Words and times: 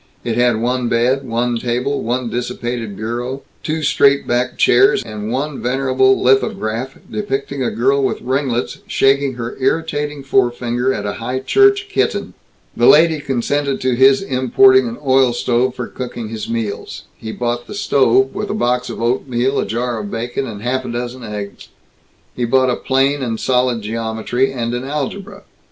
It 0.23 0.35
had 0.35 0.59
one 0.59 0.89
bed, 0.89 1.27
one 1.27 1.59
table, 1.59 2.01
one 2.01 2.27
dissipated 2.31 2.95
bureau, 2.95 3.43
two 3.61 3.83
straight 3.83 4.25
bare 4.25 4.51
chairs, 4.57 5.03
and 5.03 5.31
one 5.31 5.61
venerable 5.61 6.19
lithograph 6.19 6.97
depicting 7.11 7.61
a 7.63 7.69
girl 7.69 8.01
with 8.03 8.19
ringlets 8.19 8.79
shaking 8.87 9.35
her 9.35 9.55
irritating 9.59 10.23
forefinger 10.23 10.91
at 10.91 11.05
a 11.05 11.13
high 11.21 11.37
church 11.39 11.87
kitten. 11.87 12.33
The 12.75 12.87
landlady 12.87 13.21
consented 13.21 13.79
to 13.81 13.93
his 13.95 14.23
importing 14.23 14.87
an 14.87 14.97
oil 15.05 15.33
stove 15.33 15.75
for 15.75 15.85
cooking 15.85 16.29
his 16.29 16.49
meals. 16.49 17.03
He 17.15 17.31
bought 17.31 17.67
the 17.67 17.75
stove, 17.75 18.33
with 18.33 18.49
a 18.49 18.55
box 18.55 18.89
of 18.89 18.99
oatmeal, 19.03 19.59
a 19.59 19.67
jar 19.67 19.99
of 19.99 20.09
bacon, 20.09 20.47
and 20.47 20.63
half 20.63 20.83
a 20.83 20.89
dozen 20.89 21.23
eggs. 21.23 21.67
He 22.35 22.45
bought 22.45 22.71
a 22.71 22.75
plane 22.75 23.21
and 23.21 23.39
solid 23.39 23.83
geometry, 23.83 24.51
and 24.51 24.73
an 24.73 24.83
algebra. 24.83 25.43